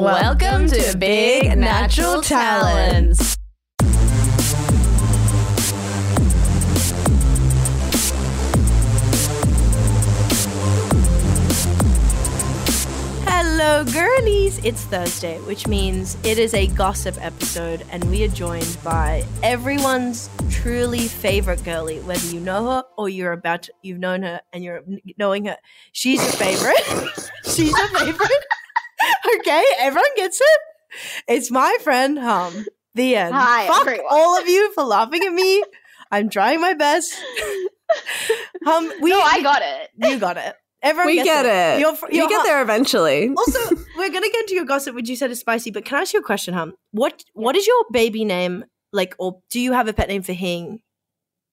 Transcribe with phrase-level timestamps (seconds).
[0.00, 3.36] Welcome to Big Natural Talents.
[13.26, 14.64] Hello, girlies!
[14.64, 20.30] It's Thursday, which means it is a gossip episode, and we are joined by everyone's
[20.48, 24.64] truly favorite girlie, whether you know her or you're about to, you've known her and
[24.64, 24.80] you're
[25.18, 25.58] knowing her.
[25.92, 27.30] She's a favorite.
[27.44, 28.46] She's a favorite.
[29.40, 30.58] okay, everyone gets it.
[31.28, 32.66] It's my friend Hum.
[32.94, 33.34] The end.
[33.34, 34.06] Hi, Fuck everyone.
[34.10, 35.62] all of you for laughing at me.
[36.10, 37.14] I'm trying my best.
[38.64, 39.90] Hum, we no, I got it.
[39.96, 40.54] you got it.
[40.82, 41.80] Everyone we gets get it.
[41.80, 42.46] You're, fr- you you're get Hum.
[42.46, 43.28] there eventually.
[43.36, 43.58] Also,
[43.96, 45.70] we're gonna get into your gossip, which you said is spicy.
[45.70, 46.74] But can I ask you a question, Hum?
[46.92, 50.32] What What is your baby name like, or do you have a pet name for
[50.32, 50.80] Hing?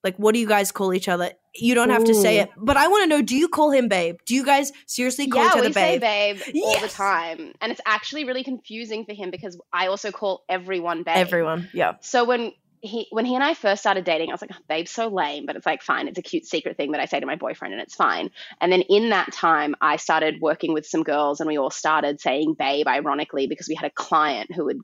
[0.04, 1.32] Like, what do you guys call each other?
[1.56, 3.88] You don't have to say it, but I want to know: Do you call him
[3.88, 4.18] babe?
[4.26, 6.40] Do you guys seriously call yeah, each other we say babe?
[6.46, 7.54] babe all the time.
[7.62, 11.18] And it's actually really confusing for him because I also call everyone babe.
[11.18, 11.96] Everyone, yeah.
[12.02, 14.92] So when he when he and I first started dating, I was like, oh, babe's
[14.92, 17.26] so lame, but it's like fine, it's a cute secret thing that I say to
[17.26, 18.30] my boyfriend and it's fine.
[18.62, 22.20] And then in that time I started working with some girls and we all started
[22.20, 24.80] saying babe ironically because we had a client who would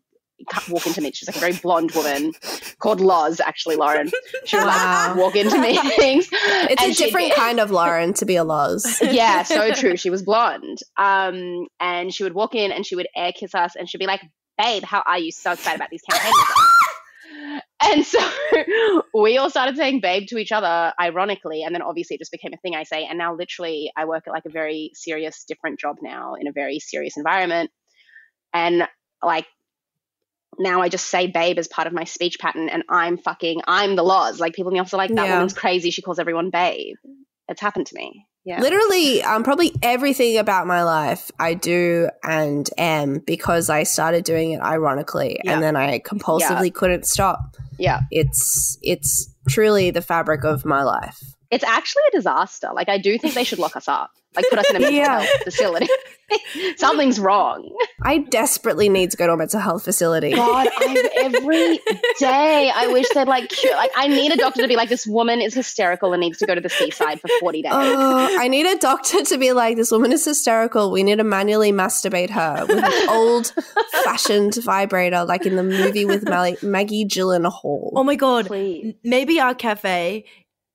[0.69, 1.11] walk into me.
[1.13, 2.33] She's like a very blonde woman
[2.79, 4.09] called Loz, actually, Lauren.
[4.45, 5.07] She would Wow.
[5.09, 6.29] like walk into meetings.
[6.31, 8.99] It's a different kind of Lauren to be a Loz.
[9.01, 9.95] yeah, so true.
[9.97, 10.79] She was blonde.
[10.97, 14.07] Um, and she would walk in and she would air kiss us and she'd be
[14.07, 14.21] like,
[14.57, 15.31] Babe, how are you?
[15.31, 16.35] So excited about these campaigns.
[17.81, 18.19] and so
[19.13, 21.63] we all started saying babe to each other, ironically.
[21.63, 23.05] And then obviously it just became a thing I say.
[23.05, 26.51] And now literally I work at like a very serious, different job now in a
[26.51, 27.71] very serious environment.
[28.53, 28.87] And
[29.23, 29.47] like,
[30.59, 33.95] now I just say babe as part of my speech pattern, and I'm fucking, I'm
[33.95, 34.39] the Loz.
[34.39, 35.33] Like people in the office are like, that Yeah.
[35.35, 35.91] woman's crazy.
[35.91, 36.95] She calls everyone babe.
[37.47, 38.25] It's happened to me.
[38.45, 38.59] Yeah.
[38.59, 44.51] Literally, um, probably everything about my life I do and am because I started doing
[44.51, 45.53] it ironically, Yeah.
[45.53, 47.55] and then I compulsively couldn't stop.
[47.79, 48.01] Yeah.
[48.11, 51.21] It's it's truly the fabric of my life.
[51.53, 52.69] It's actually a disaster.
[52.73, 54.11] Like I do think they should lock us up.
[54.35, 55.19] Like put us in a mental Yeah.
[55.21, 55.87] health facility.
[56.77, 57.69] Something's wrong.
[58.01, 60.31] I desperately need to go to a mental health facility.
[60.33, 61.79] God, I, every
[62.17, 63.75] day I wish they'd like cure.
[63.75, 66.47] Like I need a doctor to be like, this woman is hysterical and needs to
[66.47, 67.71] go to the seaside for forty days.
[67.75, 70.89] Oh, I need a doctor to be like, this woman is hysterical.
[70.91, 73.53] We need to manually masturbate her with an old
[74.03, 77.91] fashioned vibrator, like in the movie with Mally- Maggie Gyllenhaal.
[77.95, 78.47] Oh my god!
[78.47, 78.95] Please.
[79.03, 80.25] Maybe our cafe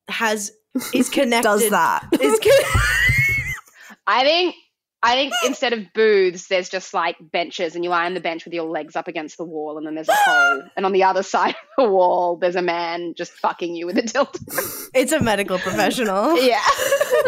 [0.08, 0.52] has
[0.94, 1.48] is connected.
[1.48, 2.08] Does that.
[2.20, 3.52] Is con-
[4.06, 4.54] I think.
[5.00, 8.44] I think instead of booths, there's just like benches, and you lie on the bench
[8.44, 11.04] with your legs up against the wall, and then there's a hole, and on the
[11.04, 14.88] other side of the wall, there's a man just fucking you with a dildo.
[14.94, 16.36] it's a medical professional.
[16.42, 16.58] yeah,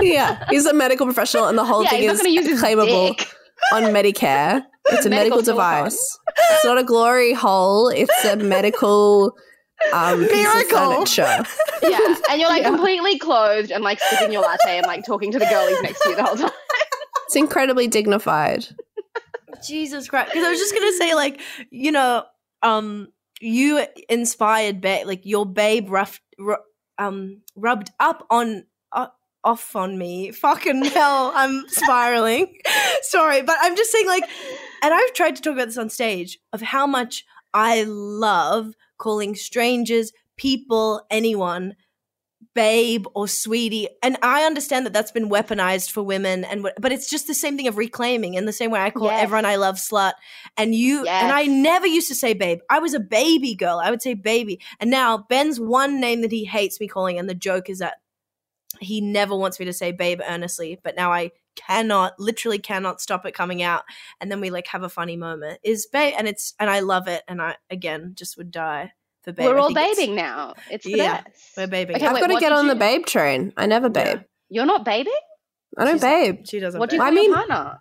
[0.00, 1.91] yeah, he's a medical professional, and the whole yeah.
[1.91, 3.29] thing He's is going to use his claimable dick.
[3.73, 4.65] on Medicare.
[4.89, 5.84] It's a medical, Medical silicone.
[5.84, 6.19] device.
[6.50, 7.89] It's not a glory hole.
[7.89, 9.33] It's a medical
[9.93, 10.79] um, piece of Miracle.
[11.05, 11.45] furniture.
[11.83, 12.69] Yeah, and you're like Yeah.
[12.71, 16.11] completely clothed and like sipping your latte and like talking to the girlies next to
[16.11, 16.51] you the whole time.
[17.27, 18.67] It's incredibly dignified.
[19.67, 20.31] Jesus Christ!
[20.33, 22.25] Because I was just gonna say, like, you know,
[22.63, 23.09] um,
[23.41, 26.57] you inspired babe, like your babe rough, ru-
[26.99, 28.65] um, rubbed up on.
[28.93, 29.07] Uh,
[29.43, 32.59] off on me fucking hell i'm spiraling
[33.05, 34.23] sorry but i'm just saying like
[34.83, 37.25] and i've tried to talk about this on stage of how much
[37.55, 41.75] i love calling strangers people anyone
[42.55, 43.87] babe or sweetie.
[44.03, 47.56] And i understand that that's been weaponized for women and but it's just the same
[47.56, 49.22] thing of reclaiming in the same way i call Yes.
[49.22, 50.12] everyone i love slut.
[50.56, 52.61] And you and i never used to say babe.
[52.71, 53.78] I was a baby girl.
[53.83, 54.61] I would say baby.
[54.81, 57.97] And now ben's one name that he hates me calling and the joke is that
[58.81, 61.31] he never wants me to say babe earnestly but now i
[61.66, 63.82] cannot literally cannot stop it coming out
[64.21, 67.06] and then we like have a funny moment is babe and it's and i love
[67.09, 70.54] it and i again just would die for babe We're all think it's- babing now.
[70.70, 71.53] It's the Yeah, best.
[71.56, 73.53] we're babing Okay, I've wait, got to get did on the you- babe train.
[73.56, 74.06] I never babe.
[74.06, 74.22] Yeah.
[74.49, 75.12] You're not babing?
[75.78, 76.47] I don't She's- babe.
[76.47, 77.06] she doesn't What do you babe.
[77.06, 77.78] I call your mean- partner?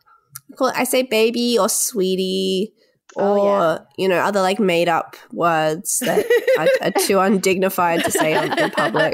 [0.57, 2.73] Call- I say baby or sweetie
[3.15, 3.77] or Oh, yeah.
[3.97, 6.25] you know other like made up words that
[6.57, 9.13] are, are too undignified to say in, public.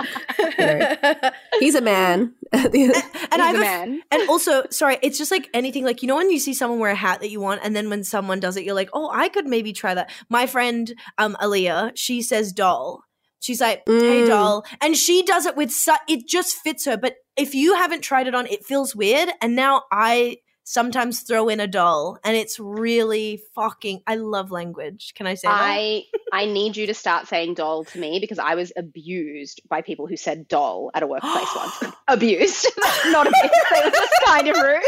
[1.59, 2.33] He's a man.
[2.53, 3.01] and He's I
[3.31, 4.01] a have a f- man.
[4.11, 6.91] and also sorry it's just like anything like you know when you see someone wear
[6.91, 9.27] a hat that you want and then when someone does it you're like oh i
[9.29, 13.01] could maybe try that my friend um Aaliyah she says doll
[13.39, 14.27] she's like hey Mm.
[14.27, 18.01] doll and she does it with su- it just fits her but if you haven't
[18.01, 20.37] tried it on it feels weird and now i
[20.67, 25.13] sometimes throw in a doll and it's really fucking I love language.
[25.15, 25.61] Can I say that?
[25.61, 26.03] I
[26.33, 30.07] I need you to start saying doll to me because I was abused by people
[30.07, 31.93] who said doll at a workplace once.
[32.07, 32.67] Abused,
[33.05, 33.53] not abused.
[33.73, 34.81] They were just kind of rude.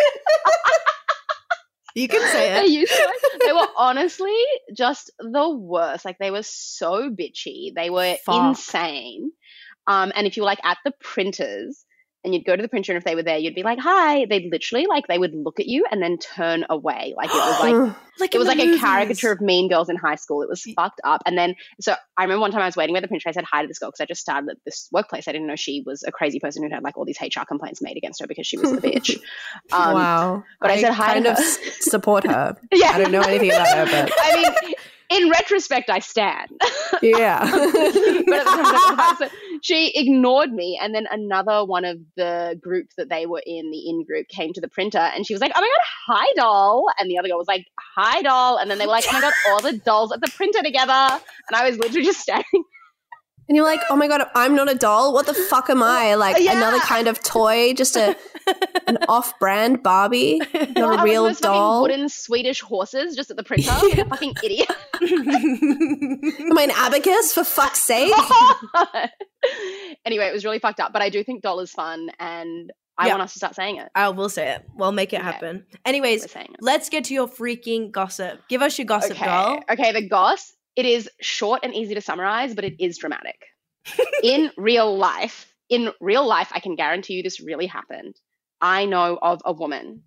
[1.96, 2.90] You can say They it.
[3.46, 4.36] they were honestly
[4.76, 6.06] just the worst.
[6.06, 7.74] Like they were so bitchy.
[7.74, 8.50] They were Fuck.
[8.50, 9.32] insane.
[9.88, 11.86] Um, and if you were like at the printers
[12.28, 14.26] and you'd go to the printer and if they were there, you'd be like, "Hi."
[14.26, 17.14] They'd literally like they would look at you and then turn away.
[17.16, 18.78] Like it was like Like it was like movies.
[18.78, 20.42] a caricature of Mean Girls in high school.
[20.42, 21.22] It was fucked up.
[21.28, 23.30] And then, so I remember one time I was waiting with the printer.
[23.30, 25.28] I said hi to this girl because I just started at this workplace.
[25.28, 27.80] I didn't know she was a crazy person who had like all these HR complaints
[27.82, 29.20] made against her because she was the bitch.
[29.72, 30.44] Um, wow.
[30.62, 31.44] but I said hi to kind of her.
[31.82, 32.58] support her.
[32.74, 32.92] Yeah.
[32.92, 34.74] I don't know anything about her, but I mean,
[35.10, 36.50] in retrospect, I stand.
[37.04, 37.42] yeah.
[37.44, 39.32] but
[39.68, 43.90] she ignored me, and then another one of the group that they were in, the
[43.90, 46.86] in group, came to the printer, and she was like, "Oh my god, hi doll,"
[46.98, 47.66] and the other girl was like,
[47.98, 50.32] "Hi doll," and then they were like, "Oh my god, all the dolls at the
[50.32, 52.64] printer together," and I was literally just standing.
[53.50, 55.14] And you're like, oh my god, I'm not a doll.
[55.14, 56.16] What the fuck am I?
[56.16, 56.58] Like Yeah.
[56.58, 58.16] another kind of toy, just a
[58.88, 61.82] an off-brand Barbie, I not a real doll.
[61.84, 64.70] wooden Swedish horses just at the printer, like a fucking idiot.
[65.02, 68.14] Am I an abacus for fuck's sake?
[70.06, 73.08] anyway, it was really fucked up, but I do think doll is fun, and I
[73.08, 73.14] Yeah.
[73.14, 73.90] want us to start saying it.
[73.96, 74.66] I will say it.
[74.76, 75.26] We'll make it Okay.
[75.26, 75.66] happen.
[75.86, 76.28] Anyways,
[76.62, 78.42] let's get to your freaking gossip.
[78.50, 79.26] Give us your gossip, okay.
[79.26, 79.60] doll.
[79.70, 80.54] Okay, the goss.
[80.78, 83.42] It is short and easy to summarize, but it is dramatic.
[84.24, 88.16] in real life, in real life, I can guarantee you this really happened.
[88.62, 90.04] I know of a woman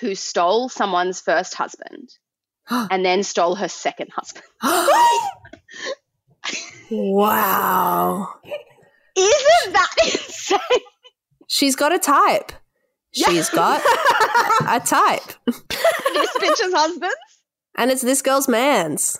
[0.00, 2.10] who stole someone's first husband
[2.70, 4.44] and then stole her second husband.
[6.90, 8.28] wow.
[9.16, 10.58] Isn't that insane?
[11.48, 12.52] She's got a type.
[13.12, 13.28] Yeah.
[13.28, 13.80] She's got
[14.68, 15.32] a type.
[15.46, 17.14] this bitch's husbands?
[17.76, 19.18] And it's this girl's man's.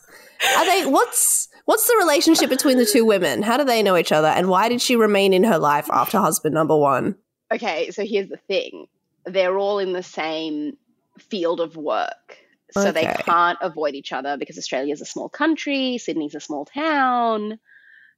[0.56, 3.42] Are they what's what's the relationship between the two women?
[3.42, 4.28] How do they know each other?
[4.28, 7.16] And why did she remain in her life after husband number one?
[7.52, 8.86] Okay, so here's the thing.
[9.26, 10.76] They're all in the same
[11.18, 12.38] field of work.
[12.72, 17.60] So they can't avoid each other because Australia's a small country, Sydney's a small town.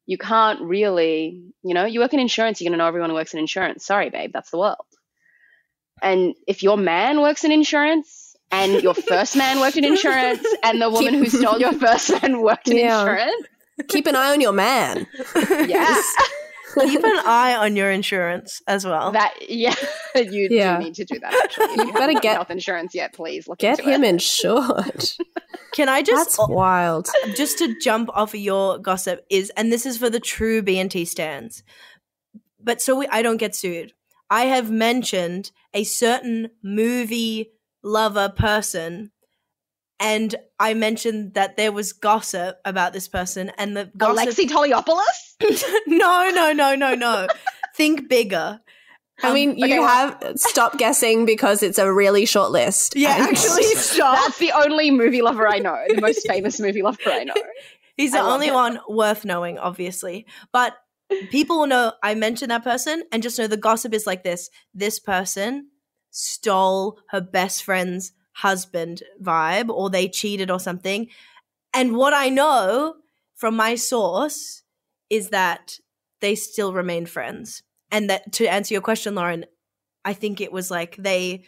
[0.07, 3.17] You can't really, you know, you work in insurance, you're going to know everyone who
[3.17, 3.85] works in insurance.
[3.85, 4.87] Sorry, babe, that's the world.
[6.01, 10.81] And if your man works in insurance and your first man worked in insurance and
[10.81, 13.01] the woman who stole your first man worked in Yeah.
[13.01, 13.47] insurance,
[13.89, 15.07] Keep an eye on your man.
[15.67, 16.01] yeah.
[16.79, 19.13] Keep an eye on your insurance as well.
[19.13, 19.75] That yeah,
[20.15, 20.77] you Yeah.
[20.79, 21.33] do need to do that.
[21.33, 23.13] Actually, if you, better haven't got get- health insurance yet.
[23.15, 24.09] Please look Get into him it.
[24.11, 25.05] insured.
[25.73, 27.09] Can I just That's wild.
[27.25, 30.63] Uh, just to jump off of your gossip is and this is for the true
[30.63, 31.63] BNT stands.
[32.63, 33.93] But so we, I don't get sued.
[34.31, 37.53] I have mentioned a certain movie
[37.87, 39.13] lover person
[39.99, 45.03] and I mentioned that there was gossip about this person and the gossip Alexei Toliopoulos.
[45.87, 47.27] No, no, no, no, no.
[47.75, 48.61] Think bigger.
[49.23, 52.95] I Um, mean, you okay, have stop guessing because it's a really short list.
[52.97, 54.17] Yeah, And- actually stop.
[54.23, 55.79] That's the only movie lover I know.
[55.89, 57.35] The most famous movie lover I know.
[57.97, 58.55] He's the I love only him.
[58.55, 60.27] one worth knowing, obviously.
[60.53, 60.77] But
[61.31, 64.51] people will know I mentioned that person and just know the gossip is like this.
[64.75, 65.69] This person
[66.17, 71.09] stole her best friend's husband vibe, or they cheated or something.
[71.75, 72.95] And what I know
[73.35, 74.63] from my source
[75.11, 75.79] is that
[76.21, 77.63] they still remain friends.
[77.91, 79.45] And that to answer your question, Lauren,
[80.07, 81.45] I think it was like they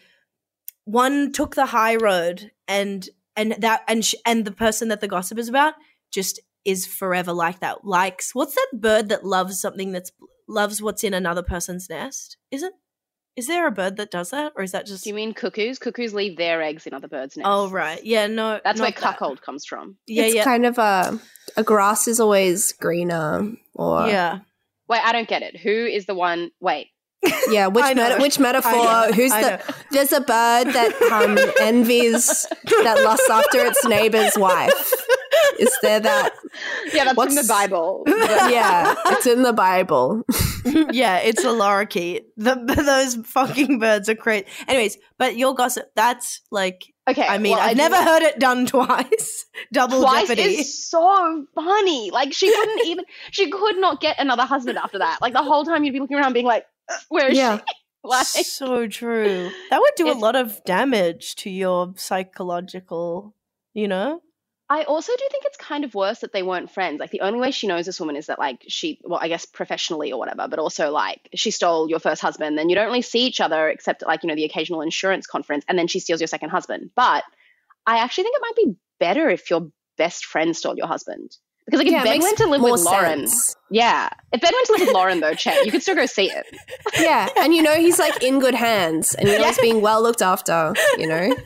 [0.84, 5.08] one took the high road and and that and sh- and the person that the
[5.08, 5.74] gossip is about
[6.12, 7.84] just is forever like that.
[7.86, 10.12] Likes what's that bird that loves something that's
[10.46, 12.36] loves what's in another person's nest?
[12.50, 12.74] Isn't
[13.38, 15.04] is there a bird that does that, or is that just?
[15.04, 15.78] Do you mean cuckoos?
[15.78, 17.46] Cuckoos leave their eggs in other birds' nests.
[17.48, 19.02] oh right, yeah, no, That's where not that.
[19.02, 19.96] cuckold comes from.
[20.06, 21.18] Yeah, it's yeah, kind of a
[21.56, 24.40] a grass is always greener or yeah.
[24.88, 25.56] Wait, I don't get it.
[25.56, 26.50] Who is the one?
[26.60, 26.88] Wait,
[27.50, 29.60] yeah which meta- which metaphor who's the
[29.92, 32.46] there's a bird that um envies
[32.82, 34.92] that lusts after its neighbor's wife
[35.58, 36.30] is there that
[36.92, 38.04] yeah, that's What's- in the Bible.
[38.08, 40.22] yeah it's in the bible
[40.92, 42.22] yeah, it's a lorikeet.
[42.36, 44.46] The, those fucking birds are crazy.
[44.66, 48.38] Anyways, but your gossip, that's like, Okay, I mean, well, I've do- never heard it
[48.38, 49.46] done twice.
[49.72, 50.42] Double Twice jeopardy.
[50.42, 52.10] is so funny.
[52.10, 53.04] Like she couldn't even.
[53.30, 55.18] She could not get another husband after that.
[55.22, 57.58] Like the whole time you'd be looking around, being like, "Uh, "Where is Yeah.
[57.58, 57.62] she?"
[58.04, 59.50] Like, so true.
[59.70, 63.34] That would do a lot of damage to your psychological,
[63.74, 64.22] you know?
[64.70, 67.00] I also do think it's kind of worse that they weren't friends.
[67.00, 69.46] Like the only way she knows this woman is that like she, well, I guess
[69.46, 72.58] professionally or whatever, but also like she stole your first husband.
[72.58, 75.64] Then you don't really see each other except like you know the occasional insurance conference,
[75.68, 76.90] and then she steals your second husband.
[76.94, 77.24] But
[77.86, 81.78] I actually think it might be better if your best friend stole your husband Because
[81.78, 83.56] like if Yeah, it Ben went to live with Lauren, sense.
[83.70, 86.30] yeah, if Ben went to live with Lauren though, check, you could still go see
[86.30, 86.46] it.
[87.00, 90.02] Yeah, and you know he's like in good hands, and you know he's being well
[90.02, 90.74] looked after.
[90.98, 91.36] You know,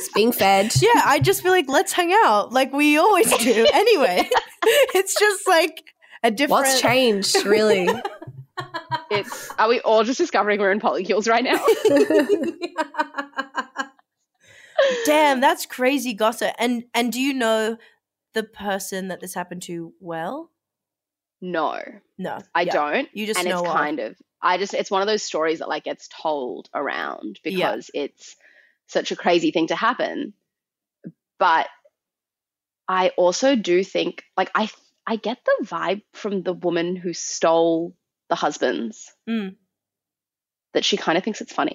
[0.00, 0.72] he's being fed.
[0.80, 3.66] Yeah, I just feel like let's hang out like we always do.
[3.74, 4.28] Anyway,
[4.94, 5.82] it's just like
[6.22, 6.62] a different.
[6.66, 7.88] What's changed, really?
[9.10, 11.64] It's are we all just discovering we're in polycules right now?
[15.04, 16.54] Damn, that's crazy gossip.
[16.58, 17.76] And and do you know
[18.34, 20.50] the person that this happened to well?
[21.42, 21.80] No,
[22.18, 22.72] No, I Yeah.
[22.72, 23.08] don't.
[23.14, 25.68] You just and know it's kind of I just it's one of those stories that
[25.68, 27.70] like gets told around Yeah.
[27.72, 28.36] because it's
[28.90, 30.34] such a crazy thing to happen.
[31.38, 31.68] But
[32.88, 34.68] I also do think like I
[35.06, 37.94] I get the vibe from the woman who stole
[38.28, 39.56] the husbands Mm.
[40.74, 41.74] that she kind of thinks it's funny.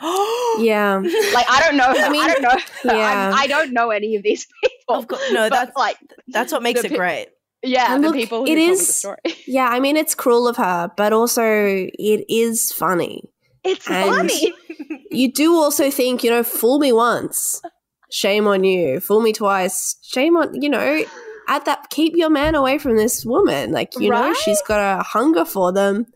[0.56, 0.98] Yeah,
[1.34, 1.96] Like I don't know her.
[1.96, 2.50] I, I mean, don't know.
[2.50, 2.96] Her.
[2.96, 3.28] yeah.
[3.32, 4.94] I'm, I don't know any of these people.
[4.94, 5.96] Of course, no, that's like
[6.28, 7.26] that's what makes the it pe- great.
[7.64, 9.16] yeah, And the look, people who it told the story.
[9.48, 9.66] yeah.
[9.68, 13.24] I mean, it's cruel of her, but also it is funny.
[13.64, 14.54] It's And- funny.
[15.10, 17.62] You do also think, you know, fool me once,
[18.10, 18.98] shame on you.
[18.98, 21.04] Fool me twice, shame on you know.
[21.46, 23.70] At that, keep your man away from this woman.
[23.70, 26.06] Like you know, she's got a hunger for them.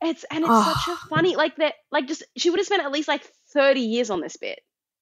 [0.00, 0.72] It's and it's Oh.
[0.86, 3.80] such a funny like that like just she would have spent at least like 30
[3.80, 4.60] years on this bit.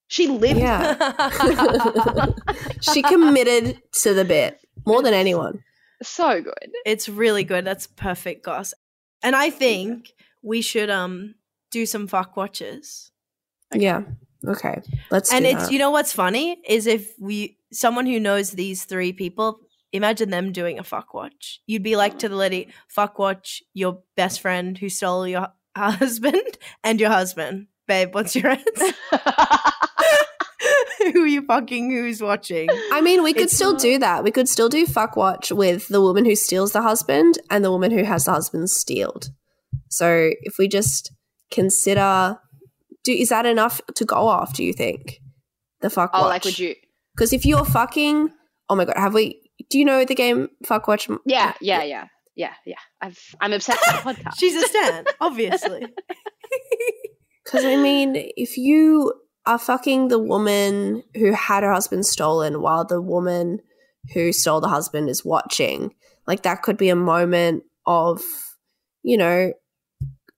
[0.09, 0.95] She lived Yeah,
[2.81, 5.63] she committed to the bit more than anyone.
[6.03, 6.71] so good.
[6.87, 7.67] it's really good.
[7.67, 8.73] That's perfect, Goss.
[9.23, 10.13] And I think
[10.43, 11.35] we should um
[11.71, 13.11] do some fuck watches.
[13.75, 14.03] Yeah.
[14.47, 14.81] Okay.
[15.11, 15.33] Let's.
[15.33, 15.73] and do it's that.
[15.73, 19.59] you know what's funny is if we someone who knows these three people
[19.93, 24.03] imagine them doing a fuck watch you'd be like to the lady fuck watch your
[24.17, 28.93] best friend who stole your husband and your husband babe what's your answer
[31.13, 34.25] who are you fucking who's watching I mean, we could It's still not- do that.
[34.25, 37.71] We could still do fuck watch with the woman who steals the husband and the
[37.71, 39.31] woman who has the husband stealed.
[39.91, 41.13] So if we just
[41.51, 42.39] consider,
[43.05, 44.55] do is that enough to go off?
[44.55, 45.21] Do you think
[45.81, 46.29] the fuck oh, watch?
[46.31, 46.75] like would you
[47.15, 48.31] Because if you're fucking,
[48.69, 49.41] oh my god, have we?
[49.71, 51.09] Do you know the game fuck watch?
[51.25, 52.07] Yeah, yeah, yeah.
[52.37, 52.77] Yeah, yeah.
[53.01, 54.35] I've I'm obsessed with the podcast.
[54.39, 55.87] she's a stan obviously
[57.45, 59.15] Because I mean, if you
[59.47, 63.61] are fucking the woman who had her husband stolen while the woman
[64.13, 65.95] who stole the husband is watching,
[66.27, 68.21] like that could be a moment of,
[69.05, 69.53] you know,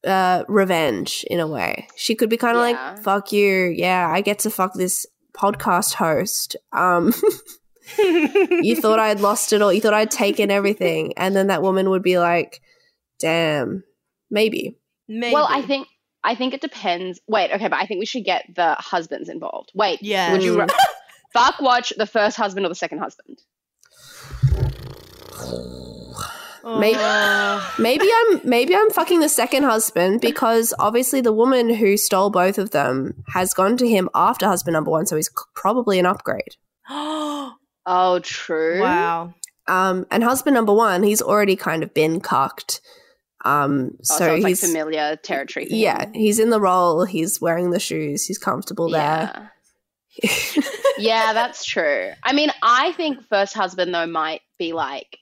[0.07, 1.88] uh, revenge in a way.
[1.97, 2.90] She could be kind of Yeah.
[2.90, 7.12] like, "Fuck you, yeah, I get to fuck this podcast host." Um,
[7.99, 9.73] you thought I'd lost it all.
[9.73, 12.61] You thought I'd taken everything, and then that woman would be like,
[13.19, 13.85] "Damn,
[14.31, 14.78] maybe."
[15.09, 15.33] Maybe.
[15.35, 15.88] Well, I think
[16.23, 17.19] I think it depends.
[17.26, 19.73] Wait, okay, but I think we should get the husbands involved.
[19.75, 20.67] Wait, yeah would you ra-
[21.33, 23.38] fuck watch the first husband or the second husband?
[26.79, 27.75] Maybe- Oh.
[27.79, 32.59] Maybe I'm maybe I'm fucking the second husband because obviously the woman who stole both
[32.59, 36.57] of them has gone to him after husband number one, so he's probably an upgrade.
[37.91, 38.81] Oh, true.
[38.83, 39.33] wow
[39.67, 42.83] Um, and husband number one, he's already kind of been cucked.
[43.47, 45.67] Um, Oh, so, so, it's like he's familiar territory.
[45.67, 47.05] For yeah, he's in the role.
[47.07, 48.27] He's wearing the shoes.
[48.27, 49.53] He's comfortable there.
[50.23, 50.63] Yeah.
[50.99, 52.11] yeah, that's true.
[52.23, 55.17] I mean, I think first husband though might be like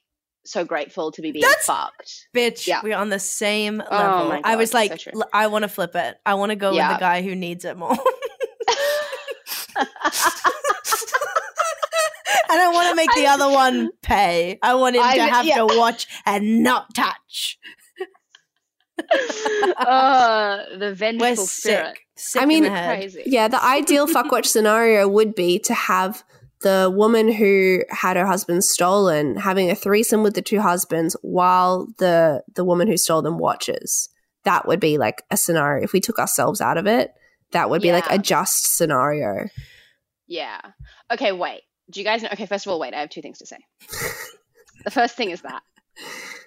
[0.46, 2.28] so grateful to be being That's- fucked.
[2.34, 2.80] bitch Yeah.
[2.82, 5.12] we're on the same Oh level my i was like so true.
[5.20, 7.64] l- i want to flip it i want to go with the guy who needs
[7.64, 7.98] it more and
[12.60, 14.58] I want to make the other one pay.
[14.62, 15.56] I want him I- to have yeah.
[15.58, 17.58] to watch and not touch.
[19.76, 21.86] uh, the vengeful We're spirit.
[21.88, 22.00] sick.
[22.16, 22.98] Sick I mean, in the head.
[22.98, 23.22] Crazy.
[23.26, 26.24] Yeah, the ideal fuck watch scenario would be to have
[26.60, 31.86] the woman who had her husband stolen having a threesome with the two husbands while
[31.98, 34.08] the the woman who stole them watches.
[34.44, 35.82] That would be like a scenario.
[35.82, 37.12] If we took ourselves out of it,
[37.50, 39.48] that would be like a just scenario.
[40.26, 40.60] Yeah.
[41.10, 41.62] Okay, wait.
[41.90, 42.28] Do you guys know?
[42.32, 42.94] Okay, first of all, wait.
[42.94, 43.58] I have two things to say.
[44.84, 45.62] the first thing is that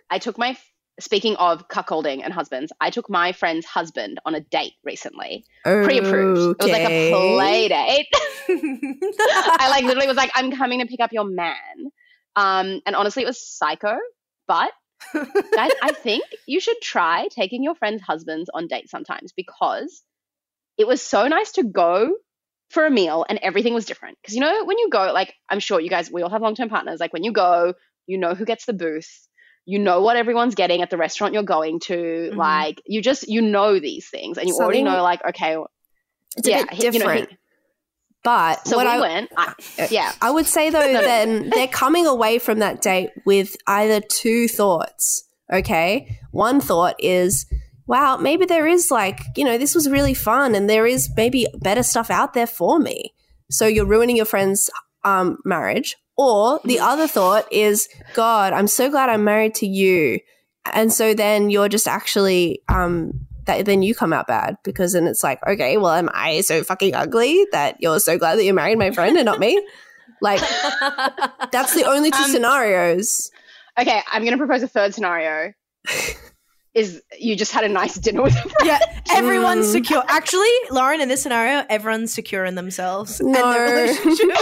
[0.09, 0.57] I took my.
[0.99, 6.57] Speaking of cuckolding and husbands, I took my friend's husband on a date recently, pre-approved.
[6.59, 8.07] It was like a play date.
[8.49, 11.91] I like literally was like, "I'm coming to pick up your man,"
[12.35, 13.97] um, and honestly, it was psycho.
[14.47, 14.71] But
[15.13, 20.03] guys, I think you should try taking your friends' husbands on dates sometimes because
[20.77, 22.15] it was so nice to go
[22.69, 24.17] for a meal and everything was different.
[24.21, 26.55] Because you know, when you go, like I'm sure you guys, we all have long
[26.55, 26.99] term partners.
[26.99, 27.73] Like when you go,
[28.07, 29.27] you know who gets the booth,
[29.69, 31.93] you know what everyone's getting at the restaurant you're going to.
[32.33, 32.35] Mhm.
[32.35, 35.57] Like you just you know these things, and you already know, like okay,
[36.37, 37.29] It's a yeah, bit he- you know, he- different.
[38.23, 39.29] But So we I went.
[39.37, 39.53] I,
[39.89, 40.11] yeah.
[40.21, 40.79] I would say though,
[41.11, 45.23] then they're coming away from that date with either two thoughts.
[45.51, 46.19] Okay.
[46.31, 47.45] One thought is,
[47.87, 51.47] wow, maybe there is like, you know, this was really fun and there is maybe
[51.61, 53.13] better stuff out there for me.
[53.49, 54.69] So you're ruining your friend's
[55.05, 55.95] um, marriage.
[56.21, 60.19] Or the other thought is, God, I'm so glad I'm married to you.
[60.73, 65.07] And so then you're just actually, um, that then you come out bad because then
[65.07, 68.53] it's like, okay, well, am I so fucking ugly that you're so glad that you
[68.53, 69.65] married my friend and not me?
[70.21, 70.41] Like,
[71.53, 73.31] that's the only two Um, scenarios.
[73.79, 75.53] Okay, I'm going to propose a third scenario.
[76.73, 78.79] is you just had a nice dinner with a yeah,
[79.11, 79.71] everyone's Mm.
[79.71, 80.03] secure.
[80.09, 84.27] Actually, Lauren, in this scenario, everyone's secure in themselves and their relationship,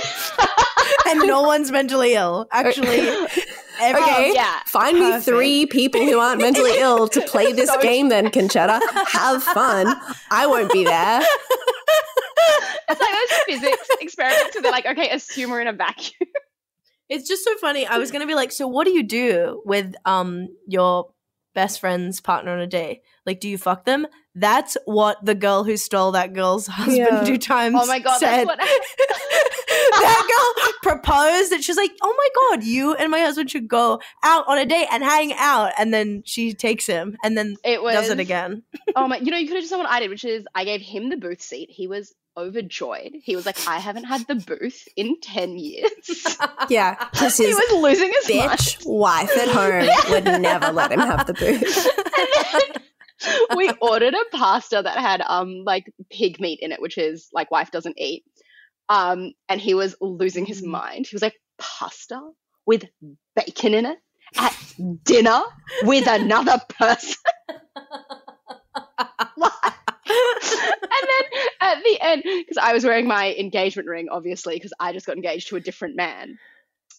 [1.08, 2.48] and no one's mentally ill.
[2.52, 3.00] Actually,
[3.80, 7.82] everyone- Okay, yeah, find me three people who aren't mentally ill to play this So-
[7.82, 8.80] game then, Concetta.
[9.08, 9.96] Have fun.
[10.32, 11.22] I won't be there.
[12.90, 16.30] It's like those physics experiments where they're like, okay, assume we're in a vacuum.
[17.10, 17.86] It's just so funny.
[17.86, 21.10] I was gonna be like, so what do you do with um your
[21.54, 23.02] best friend's partner on a day?
[23.26, 24.08] Like, do you fuck them?
[24.40, 27.24] That's what the girl who stole that girl's husband Yeah.
[27.24, 27.76] two times.
[27.82, 28.46] Oh my god, said.
[28.46, 28.60] that's what
[29.92, 34.00] that girl proposed and she's like, "Oh my god, you and my husband should go
[34.24, 37.82] out on a date and hang out." And then she takes him and then it
[37.82, 37.96] was.
[37.96, 38.64] does it again.
[38.96, 40.64] Oh my, you know, you could have just done what I did, which is I
[40.66, 41.70] gave him the booth seat.
[41.72, 43.14] He was overjoyed.
[43.24, 46.38] He was like, I haven't had the booth in 10 years.
[46.70, 48.52] Yeah, because he his was losing his mind.
[48.52, 51.88] bitch wife at home would never let him have the booth.
[53.56, 57.52] we ordered a pasta that had um like pig meat in it, which is like
[57.52, 58.24] wife doesn't eat.
[58.90, 60.68] Um, and he was losing his Mm.
[60.68, 61.08] mind.
[61.08, 62.22] He was like, pasta
[62.66, 62.86] with
[63.36, 63.98] bacon in it
[64.38, 64.56] at
[65.04, 65.42] dinner
[65.84, 67.16] with another person.
[70.10, 74.94] And then at the end, because I was wearing my engagement ring, obviously, because I
[74.94, 76.38] just got engaged to a different man.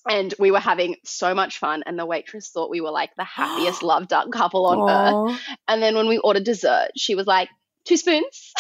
[0.07, 3.25] And we were having so much fun, and the waitress thought we were like the
[3.25, 5.41] happiest love duck couple on earth.
[5.67, 7.49] And then when we ordered dessert, she was like,
[7.85, 8.53] two spoons.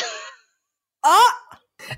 [1.04, 1.33] oh,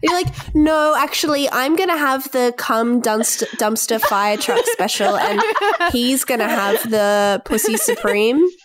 [0.02, 5.40] You're like, no, actually, I'm gonna have the cum dumpster, dumpster fire truck special, and
[5.92, 8.46] he's gonna have the pussy supreme.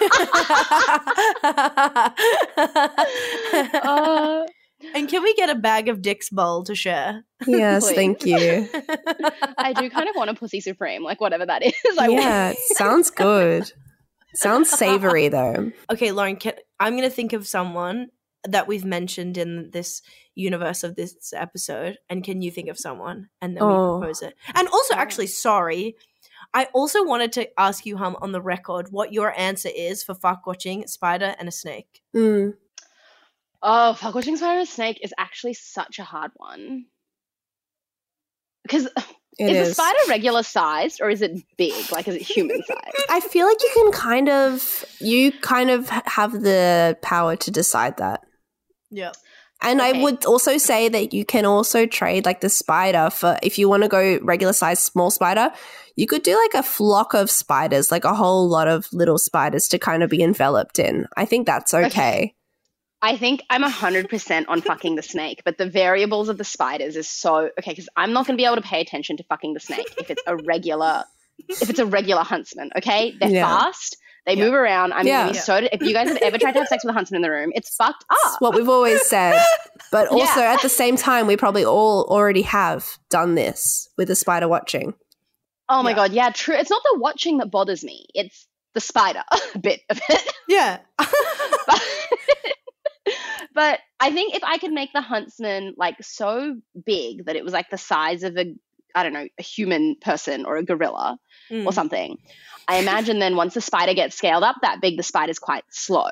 [3.72, 4.46] Uh,
[4.94, 7.24] and can we get a bag of Dick's Bowl to share?
[7.46, 8.68] Yes, thank you.
[9.58, 11.98] I do kind of want a pussy supreme, like whatever that is.
[11.98, 13.70] I yeah, it sounds good.
[14.34, 15.72] Sounds savory though.
[15.90, 18.08] okay, Lauren, can, I'm going to think of someone
[18.44, 20.02] that we've mentioned in this
[20.34, 23.96] universe of this episode, and can you think of someone, and then Oh.
[23.96, 24.34] we propose it?
[24.54, 25.96] And also, actually, sorry,
[26.54, 30.14] I also wanted to ask you, Hum, on the record, what your answer is for
[30.14, 32.00] fuck watching spider and a snake.
[32.14, 32.54] Mm.
[33.62, 36.86] Oh, fuck, watching Spider and Snake is actually such a hard one.
[38.62, 38.94] Because It
[39.50, 39.68] is is.
[39.68, 41.90] the spider regular sized or is it big?
[41.92, 42.96] Like, is it human sized?
[43.10, 47.96] I feel like you can kind of, you kind of have the power to decide
[47.98, 48.22] that.
[48.90, 49.12] Yeah.
[49.62, 53.58] And I would also say that you can also trade like the spider for if
[53.58, 55.50] you want to go regular size small spider,
[55.96, 59.68] you could do like a flock of spiders, like a whole lot of little spiders
[59.68, 61.06] to kind of be enveloped in.
[61.14, 61.86] I think that's Okay.
[61.88, 62.34] okay.
[63.02, 67.08] I think I'm 100% on fucking the snake, but the variables of the spiders is
[67.08, 69.60] so okay because I'm not going to be able to pay attention to fucking the
[69.60, 71.04] snake if it's a regular
[71.62, 73.16] if it's a regular huntsman, okay?
[73.18, 73.46] They're Yeah.
[73.48, 74.44] fast, they Yeah.
[74.44, 74.92] move around.
[74.92, 75.22] I'm Yeah.
[75.22, 77.16] going to so if you guys have ever tried to have sex with a huntsman
[77.16, 78.42] in the room, it's fucked It's up.
[78.42, 79.40] what we've always said.
[79.90, 80.52] But also Yeah.
[80.52, 84.92] at the same time, we probably all already have done this with the spider watching.
[85.70, 85.96] Oh my Yeah.
[85.96, 86.54] god, yeah, true.
[86.56, 88.06] It's not the watching that bothers me.
[88.14, 89.22] It's the spider
[89.60, 90.32] bit of it.
[90.46, 90.78] Yeah.
[90.98, 91.82] but,
[93.60, 97.52] but I think if I could make the huntsman like so big that it was
[97.52, 98.54] like the size of a
[98.94, 101.18] I don't know, a human person or a gorilla
[101.50, 101.66] Mm.
[101.66, 102.16] or something,
[102.68, 106.08] I imagine then once the spider gets scaled up that big, the spider's quite slow.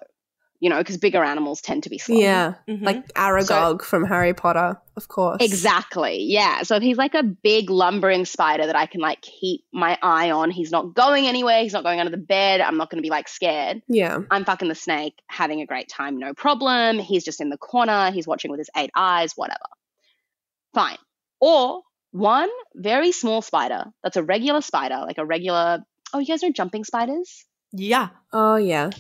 [0.61, 2.17] You know, because bigger animals tend to be slow.
[2.19, 2.55] Yeah.
[2.69, 2.83] Mhm.
[2.83, 5.37] Like Aragog from Harry Potter, of course.
[5.41, 6.25] Exactly.
[6.25, 6.65] Yeah.
[6.65, 10.33] So if he's like a big lumbering spider that I can like keep my eye
[10.33, 13.07] on, he's not going anywhere, he's not going under the bed, I'm not going to
[13.07, 13.83] be like scared.
[13.87, 14.19] Yeah.
[14.33, 16.99] I'm fucking the snake, having a great time, no problem.
[16.99, 19.59] He's just in the corner, he's watching with his eight eyes, whatever.
[20.75, 20.99] Fine.
[21.41, 25.85] Or one very small spider that's a regular spider, like a regular.
[26.13, 27.45] Oh, you guys know jumping spiders?
[27.73, 28.09] yeah.
[28.33, 28.91] Oh yeah.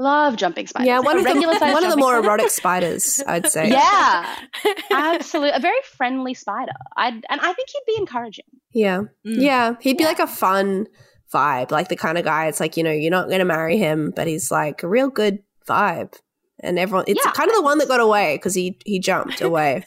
[0.00, 0.86] Love jumping spiders.
[0.86, 2.26] Yeah, one a of the one of the more spider.
[2.26, 3.68] erotic spiders, I'd say.
[3.68, 4.34] Yeah,
[4.90, 5.50] absolutely.
[5.54, 6.72] A very friendly spider.
[6.96, 8.46] I'd, and I think he'd be encouraging.
[8.72, 9.00] Yeah.
[9.26, 9.42] Mm.
[9.42, 9.74] Yeah.
[9.80, 10.08] He'd be Yeah.
[10.08, 10.86] like a fun
[11.34, 12.46] vibe, like the kind of guy.
[12.46, 15.10] It's like you know you're not going to marry him, but he's like a real
[15.10, 16.14] good vibe,
[16.60, 17.04] and everyone.
[17.06, 17.32] It's Yeah.
[17.32, 19.84] kind of the one that got away because he he jumped away.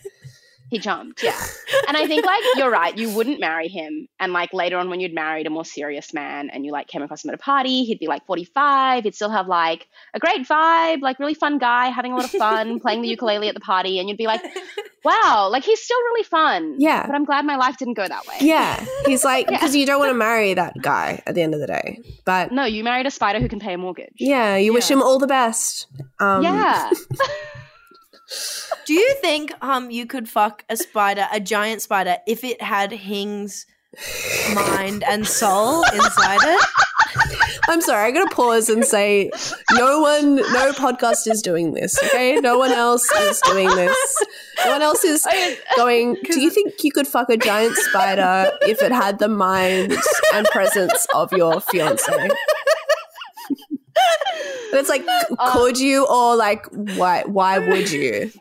[0.73, 1.39] He jumped, yeah.
[1.87, 4.07] And I think like you're right, you wouldn't marry him.
[4.19, 7.03] And like later on when you'd married a more serious man and you like came
[7.03, 10.47] across him at a party, he'd be like 45, he'd still have like a great
[10.47, 13.59] vibe, like really fun guy, having a lot of fun, playing the ukulele at the
[13.61, 14.41] party, and you'd be like,
[15.05, 16.75] Wow, like he's still really fun.
[16.79, 17.05] Yeah.
[17.05, 18.35] But I'm glad my life didn't go that way.
[18.39, 19.57] Yeah, he's like Yeah.
[19.57, 21.99] because you don't want to marry that guy at the end of the day.
[22.25, 24.13] But No, you married a spider who can pay a mortgage.
[24.17, 25.85] yeah, you wish him all the best.
[26.19, 26.89] Um, yeah.
[28.85, 32.91] Do you think um you could fuck a spider, a giant spider, if it had
[32.91, 33.65] Hing's
[34.53, 36.65] mind and soul inside it?
[37.69, 39.31] I'm sorry, I'm gonna pause and say
[39.73, 42.01] no one, no podcast is doing this.
[42.03, 44.25] Okay, no one else is doing this.
[44.65, 45.25] No one else is
[45.75, 46.17] going.
[46.23, 49.95] Do you think you could fuck a giant spider if it had the mind
[50.33, 52.11] and presence of your fiance?
[54.73, 55.05] And it's like,
[55.39, 56.65] Uh, could you or like,
[56.97, 57.23] why?
[57.25, 58.31] Why would you?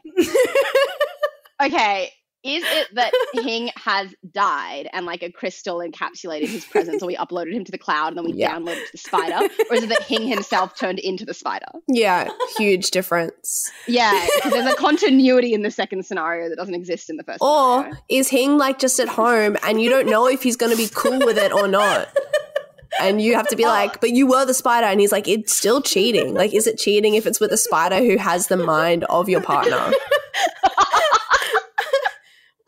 [1.63, 2.11] Okay,
[2.43, 7.15] is it that Hing has died and like a crystal encapsulated his presence, or we
[7.15, 8.57] uploaded him to the cloud and then we Yeah.
[8.59, 11.67] downloaded the spider, or is it that Hing himself turned into the spider?
[11.87, 13.71] Yeah, huge difference.
[13.87, 17.39] Yeah, because there's a continuity in the second scenario that doesn't exist in the first.
[17.41, 17.97] Or scenario.
[18.09, 20.89] is Hing like just at home and you don't know if he's going to be
[20.93, 22.09] cool with it or not?
[23.01, 24.87] And you have to be like, but you were the spider.
[24.87, 26.35] And he's like, it's still cheating.
[26.35, 29.41] Like, is it cheating if it's with a spider who has the mind of your
[29.41, 29.91] partner?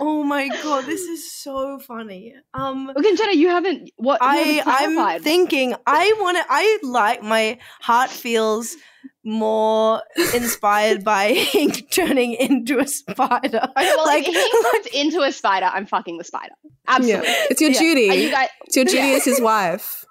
[0.00, 2.34] Oh my god, this is so funny.
[2.52, 6.78] Um Okay, Jenna, you haven't what you I haven't I'm thinking I want to I
[6.82, 8.76] like my heart feels
[9.24, 10.02] more
[10.34, 13.60] inspired by Hing turning into a spider.
[13.62, 16.54] Okay, well, like, if Hing turns into a spider, I'm fucking the spider.
[16.88, 17.28] Absolutely.
[17.28, 17.44] Yeah.
[17.50, 17.78] It's your Yeah.
[17.78, 18.10] duty.
[18.10, 18.48] Are you guys?
[18.66, 19.16] it's your duty Yeah.
[19.16, 20.04] as his wife.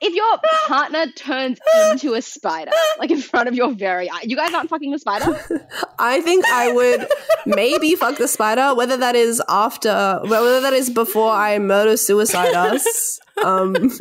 [0.00, 1.58] If your partner turns
[1.90, 4.98] into a spider, like in front of your very eye, you guys aren't fucking the
[4.98, 5.38] spider.
[5.98, 7.06] I think I would
[7.46, 12.54] maybe fuck the spider, whether that is after, whether that is before I murder suicide
[12.54, 13.20] us.
[13.44, 14.00] Um, with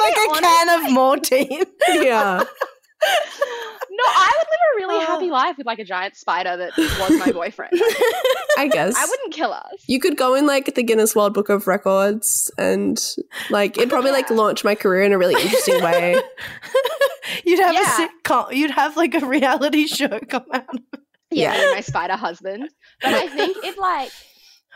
[0.00, 1.66] like a can of Mortein.
[1.88, 2.44] yeah.
[3.94, 5.06] No, I would live a really Oh.
[5.06, 7.72] happy life with like a giant spider that was my boyfriend.
[8.58, 8.94] I guess.
[8.96, 9.84] I wouldn't kill us.
[9.86, 12.98] You could go in like the Guinness World Book of Records and
[13.50, 14.36] like it'd probably like Yeah.
[14.36, 16.16] launch my career in a really interesting way.
[17.44, 18.06] You'd have Yeah.
[18.06, 18.54] a sitcom.
[18.56, 20.64] You'd have like a reality show come out.
[21.30, 21.74] Yeah, Yeah.
[21.74, 22.68] my spider husband.
[23.02, 24.10] But I think if like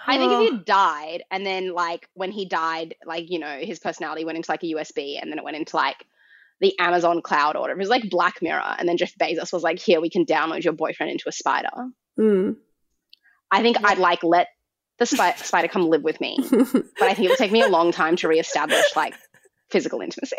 [0.06, 3.78] I think if you died and then like when he died, like, you know, his
[3.78, 6.04] personality went into like a USB and then it went into like
[6.60, 7.72] the Amazon cloud order.
[7.72, 8.76] It was like Black Mirror.
[8.78, 11.68] And then Jeff Bezos was like, here we can download your boyfriend into a spider.
[12.18, 12.56] Mm.
[13.50, 14.48] I think I'd like let
[14.98, 16.38] the spi- spider come live with me.
[16.50, 19.14] But I think it would take me a long time to reestablish like
[19.70, 20.36] physical intimacy.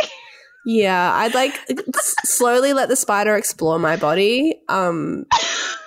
[0.65, 5.25] yeah, I'd like s- slowly let the spider explore my body, um,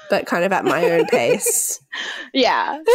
[0.08, 1.80] but kind of at my own pace.
[2.32, 2.78] yeah.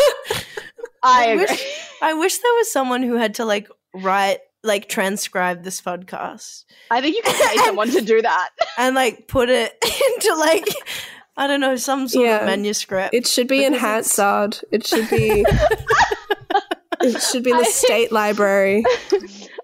[1.04, 1.46] I I agree.
[1.46, 6.66] wish- I wish there was someone who had to like write, like transcribe this podcast
[6.92, 8.50] I think you can pay someone to do that.
[8.78, 10.68] and like put it into like
[11.38, 12.40] I don't know some sort Yeah.
[12.40, 13.14] of manuscript.
[13.14, 14.58] It should be in Hansard.
[14.72, 15.46] It should be.
[17.02, 18.84] it should be in the I- state library.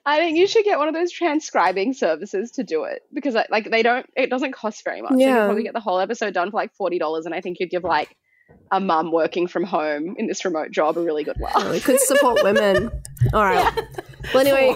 [0.06, 3.70] I think you should get one of those transcribing services to do it because like
[3.70, 5.12] they don't it doesn't cost very much.
[5.14, 5.34] You Yeah.
[5.36, 7.70] could probably get the whole episode done for like forty dollars and I think you'd
[7.70, 8.16] give like
[8.72, 11.70] a mum working from home in this remote job a really good laugh.
[11.70, 12.90] We could support women.
[13.34, 13.74] All right.
[14.34, 14.76] Well, anyway,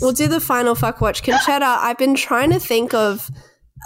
[0.00, 1.22] We'll do the final fuck watch.
[1.22, 3.30] Concetta, I've been trying to think of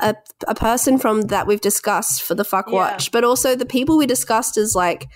[0.01, 0.15] a,
[0.47, 2.75] a person from that we've discussed for the fuck Yeah.
[2.75, 5.07] watch, but also the people we discussed is like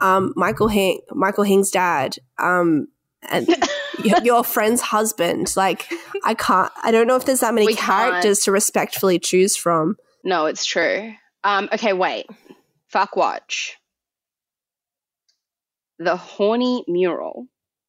[0.00, 2.88] um, Michael Hing, Michael Hing's dad, um,
[3.30, 3.48] and
[4.24, 5.54] your friend's husband.
[5.56, 5.86] Like,
[6.24, 6.72] I can't.
[6.82, 8.10] I don't know if there's that many We can't.
[8.10, 9.96] characters to respectfully choose from.
[10.24, 11.12] No, it's true.
[11.44, 12.26] Um, okay, wait.
[12.94, 13.76] Fuck watch.
[15.98, 17.48] The horny mural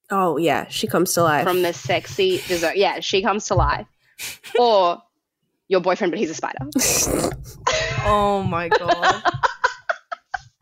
[0.09, 1.43] Oh yeah, she comes to life.
[1.43, 2.75] from the sexy dessert.
[2.75, 3.85] Yeah, she comes to life.
[4.59, 5.03] Or
[5.67, 6.57] your boyfriend, but he's a spider.
[8.03, 9.23] oh my god.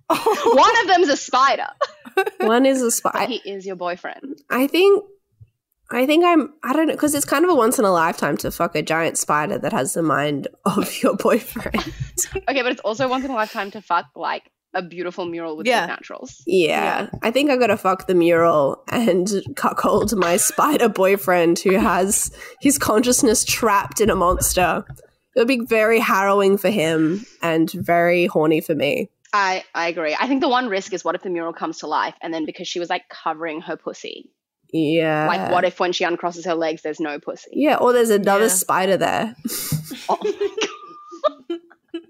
[0.09, 1.67] One of them's a spider.
[2.41, 3.25] One is a spider.
[3.31, 4.41] he is your boyfriend.
[4.49, 5.05] I think.
[5.91, 6.53] I think I'm.
[6.63, 8.81] I don't know because it's kind of a once in a lifetime to fuck a
[8.81, 11.93] giant spider that has the mind of your boyfriend.
[12.49, 14.43] Okay, but it's also once in a lifetime to fuck like
[14.75, 15.81] a beautiful mural with Yeah.
[15.81, 15.85] yeah.
[15.87, 16.41] naturals.
[16.47, 22.31] Yeah, I think I gotta fuck the mural and cuckold my spider boyfriend who has
[22.61, 24.83] his consciousness trapped in a monster.
[25.35, 29.09] It would be very harrowing for him and very horny for me.
[29.33, 30.15] I I agree.
[30.19, 32.45] I think the one risk is what if the mural comes to life and then
[32.45, 34.29] because she was like covering her pussy.
[34.73, 35.27] Yeah.
[35.27, 37.51] Like what if when she uncrosses her legs there's no pussy?
[37.53, 38.49] Yeah, or there's another Yeah.
[38.49, 39.35] spider there.
[40.09, 40.31] Oh my
[41.51, 41.59] god.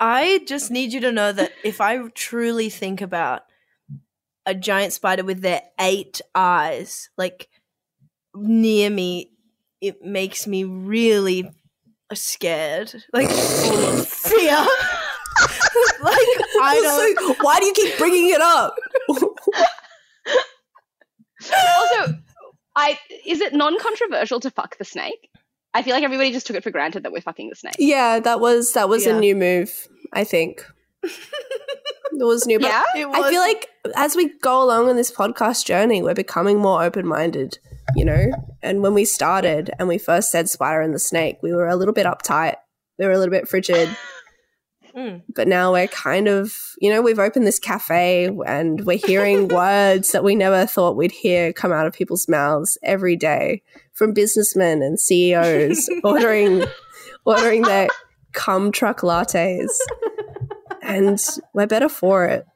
[0.00, 3.42] I just need you to know that if I truly think about
[4.46, 7.48] a giant spider with their eight eyes, like
[8.34, 9.32] near me,
[9.80, 11.50] it makes me really
[12.14, 13.28] scared, like
[14.06, 14.56] fear.
[16.00, 16.16] like
[16.62, 17.18] I don't.
[17.18, 18.76] So why do you keep bringing it up?
[21.52, 22.14] Also,
[22.76, 25.30] I is it non-controversial to fuck the snake?
[25.74, 27.76] I feel like everybody just took it for granted that we're fucking the snake.
[27.78, 29.16] yeah, that was that was Yeah.
[29.16, 29.88] a new move.
[30.12, 30.64] I think
[31.02, 31.12] it
[32.12, 32.58] was new.
[32.58, 36.14] But Yeah, It I feel like as we go along on this podcast journey, we're
[36.14, 37.58] becoming more open minded,
[37.94, 38.26] you know?
[38.62, 41.76] And when we started and we first said spider and the snake, we were a
[41.76, 42.56] little bit uptight.
[42.98, 43.88] We were a little bit frigid.
[44.96, 45.22] Mm.
[45.34, 50.12] But now we're kind of, you know, we've opened this cafe and we're hearing words
[50.12, 54.82] that we never thought we'd hear come out of people's mouths every day from businessmen
[54.82, 56.64] and CEOs ordering
[57.24, 57.88] ordering their
[58.32, 59.70] cum truck lattes.
[60.82, 61.20] And
[61.52, 62.46] we're better for it.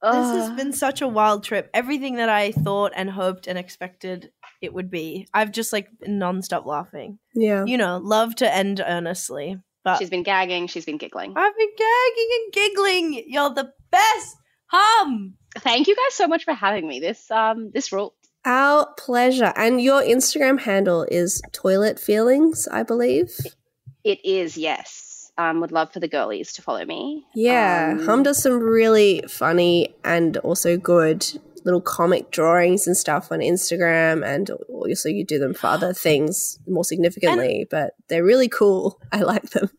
[0.00, 1.70] This has been such a wild trip.
[1.74, 4.30] Everything that I thought and hoped and expected
[4.60, 5.26] it would be.
[5.34, 7.18] I've just like been nonstop laughing.
[7.34, 7.64] Yeah.
[7.64, 9.58] You know, love to end earnestly.
[9.84, 10.66] But She's been gagging.
[10.66, 11.34] She's been giggling.
[11.36, 13.24] I've been gagging and giggling.
[13.26, 14.36] You're the best.
[14.66, 15.34] Hum.
[15.56, 17.00] Thank you guys so much for having me.
[17.00, 18.14] This um this rule.
[18.44, 19.52] Our pleasure.
[19.56, 23.30] And your Instagram handle is toilet feelings, I believe.
[24.04, 25.30] It is yes.
[25.36, 27.24] Um, would love for the girlies to follow me.
[27.34, 27.90] Yeah.
[27.92, 31.24] Um, Hum does some really funny and also good
[31.64, 34.24] little comic drawings and stuff on Instagram.
[34.26, 39.00] And also, you do them for other things more significantly, but they're really cool.
[39.12, 39.70] I like them.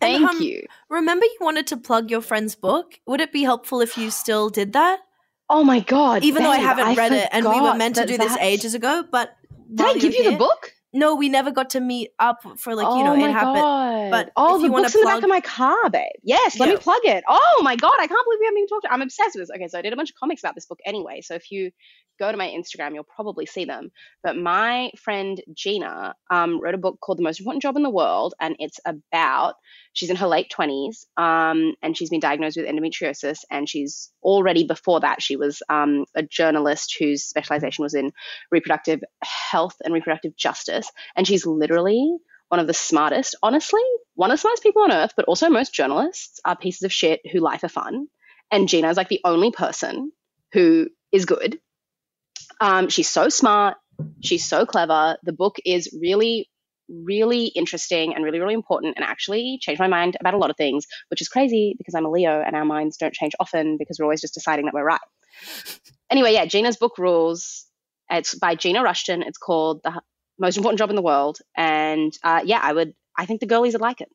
[0.00, 0.66] Thank hum- you.
[0.90, 3.00] Remember you wanted to plug your friend's book?
[3.06, 5.00] Would it be helpful if you still did that?
[5.48, 6.24] Oh my god!
[6.24, 8.42] Even though I haven't read it and we were meant to that do this that-
[8.42, 9.36] ages ago, but
[9.72, 10.72] Did I give you're you the book?
[10.96, 13.32] No, we never got to meet up for like, oh you know, oh my it
[13.32, 13.54] happened.
[13.56, 14.10] god!
[14.10, 16.08] but oh, the book's in the back of my car, babe.
[16.22, 17.22] Yes, let me plug it.
[17.28, 17.92] Oh my god!
[18.00, 18.86] I can't believe we haven't even talked.
[18.90, 19.50] I'm obsessed with this.
[19.54, 21.20] Okay, so I did a bunch of comics about this book anyway.
[21.20, 21.70] So if you
[22.18, 23.90] go to my Instagram, you'll probably see them.
[24.22, 27.90] But my friend Gina um, wrote a book called The Most Important Job in the
[27.90, 29.54] World, and it's about
[29.92, 33.38] she's in her late 20s um, and she's been diagnosed with endometriosis.
[33.50, 38.12] And she's already before that, she was um, a journalist whose specialization was in
[38.50, 40.90] reproductive health and reproductive justice.
[41.16, 42.16] And she's literally
[42.48, 43.82] one of the smartest, honestly,
[44.14, 47.20] one of the smartest people on earth, but also most journalists are pieces of shit
[47.32, 48.06] who lie for fun.
[48.50, 50.12] And Gina is like the only person
[50.52, 51.58] who is good.
[52.60, 53.76] Um, she's so smart.
[54.22, 55.16] She's so clever.
[55.22, 56.50] The book is really,
[56.88, 60.56] really interesting and really, really important and actually changed my mind about a lot of
[60.56, 63.98] things, which is crazy because I'm a Leo and our minds don't change often because
[63.98, 65.00] we're always just deciding that we're right.
[66.08, 67.66] Anyway, yeah, Gina's book rules.
[68.08, 69.22] It's by Gina Rushton.
[69.22, 70.00] It's called The
[70.38, 71.38] Most Important Job in the World.
[71.56, 74.08] And uh, yeah, I would, I think the girlies would like it.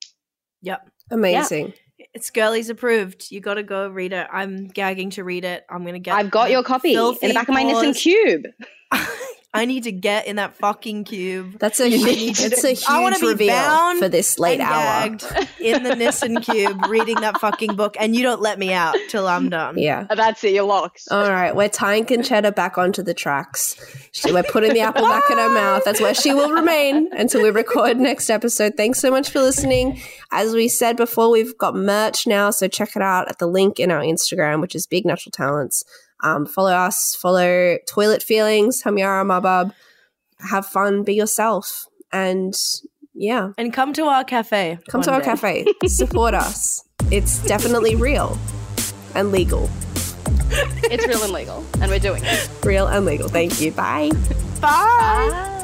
[0.61, 0.89] Yep.
[1.11, 1.73] Amazing.
[2.13, 3.31] It's girlies approved.
[3.31, 4.27] You got to go read it.
[4.31, 5.65] I'm gagging to read it.
[5.69, 7.95] I'm going to get I've got your copy in the back of my Nissan.
[7.95, 8.45] Cube.
[9.53, 11.59] I need to get in that fucking cube.
[11.59, 14.07] That's a You huge, need to- it's a I wanna huge be reveal bound for
[14.07, 15.09] this late and hour.
[15.09, 15.25] gagged
[15.59, 19.27] in the Nissan cube reading that fucking book, and you don't let me out till
[19.27, 19.77] I'm done.
[19.77, 20.05] Yeah.
[20.09, 21.03] That's it, you're locked.
[21.11, 23.75] All right, we're tying Concetta back onto the tracks.
[24.13, 25.83] She, we're putting the apple back in her mouth.
[25.83, 28.75] That's where she will remain until we record next episode.
[28.77, 29.99] Thanks so much for listening.
[30.31, 33.81] As we said before, we've got merch now, so check it out at the link
[33.81, 35.83] in our Instagram, which is Big Natural Talents.
[36.23, 39.73] Um, follow us, follow Toilet Feelings, Humyara Mahbub.
[40.49, 42.53] Have fun, be yourself, and
[43.13, 44.79] yeah, And come to our cafe.
[44.89, 45.25] come to our day.
[45.25, 45.65] cafe.
[45.87, 46.83] Support us.
[47.11, 48.37] It's definitely real
[49.15, 49.69] and legal.
[50.83, 52.49] It's real and legal, and we're doing it.
[52.63, 53.27] Real and legal.
[53.29, 53.71] Thank you.
[53.71, 54.09] Bye.
[54.59, 55.29] Bye.
[55.31, 55.57] Bye.